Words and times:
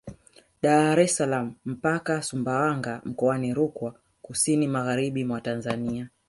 Dar 0.65 0.99
es 1.03 1.17
salaam 1.17 1.55
mpaka 1.65 2.21
Sumbawanga 2.21 3.01
mkoani 3.05 3.53
Rukwa 3.53 3.95
kusini 4.21 4.67
magharibi 4.67 5.25
mwa 5.25 5.41
Tanzania 5.41 6.09